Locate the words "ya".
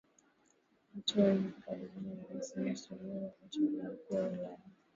1.27-1.33, 2.09-2.33